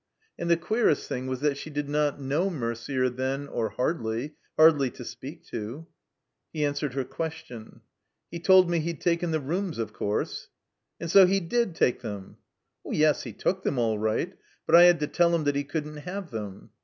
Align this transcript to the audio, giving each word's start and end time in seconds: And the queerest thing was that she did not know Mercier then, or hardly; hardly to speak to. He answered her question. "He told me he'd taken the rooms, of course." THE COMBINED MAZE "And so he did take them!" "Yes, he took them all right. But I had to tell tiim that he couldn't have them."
And 0.39 0.49
the 0.49 0.57
queerest 0.57 1.07
thing 1.07 1.27
was 1.27 1.41
that 1.41 1.57
she 1.59 1.69
did 1.69 1.87
not 1.87 2.19
know 2.19 2.49
Mercier 2.49 3.07
then, 3.07 3.47
or 3.47 3.69
hardly; 3.69 4.33
hardly 4.57 4.89
to 4.89 5.05
speak 5.05 5.45
to. 5.49 5.85
He 6.51 6.65
answered 6.65 6.95
her 6.95 7.03
question. 7.03 7.81
"He 8.31 8.39
told 8.39 8.67
me 8.67 8.79
he'd 8.79 8.99
taken 8.99 9.29
the 9.29 9.39
rooms, 9.39 9.77
of 9.77 9.93
course." 9.93 10.49
THE 10.97 11.01
COMBINED 11.01 11.01
MAZE 11.01 11.01
"And 11.01 11.11
so 11.11 11.25
he 11.31 11.39
did 11.39 11.75
take 11.75 12.01
them!" 12.01 12.37
"Yes, 12.83 13.21
he 13.21 13.31
took 13.31 13.61
them 13.61 13.77
all 13.77 13.99
right. 13.99 14.35
But 14.65 14.73
I 14.75 14.85
had 14.85 14.99
to 15.01 15.05
tell 15.07 15.29
tiim 15.33 15.43
that 15.45 15.55
he 15.55 15.63
couldn't 15.63 15.97
have 15.97 16.31
them." 16.31 16.71